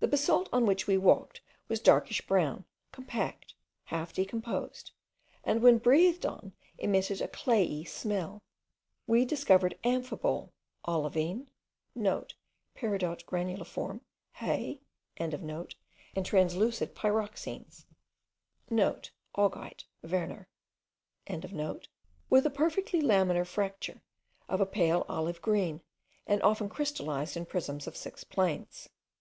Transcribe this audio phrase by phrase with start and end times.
[0.00, 3.54] The basalt on which we walked was darkish brown, compact,
[3.84, 4.90] half decomposed,
[5.44, 8.42] and when breathed on, emitted a clayey smell.
[9.06, 10.50] We discovered amphibole,
[10.84, 14.00] olivine,* (* Peridot granuliforme.
[14.40, 14.80] Hauy.)
[15.16, 17.84] and translucid pyroxenes,
[18.20, 19.84] *(* Augite.
[20.02, 20.48] Werner.)
[22.28, 24.02] with a perfectly lamellar fracture,
[24.48, 25.82] of a pale olive green,
[26.26, 28.88] and often crystallized in prisms of six planes.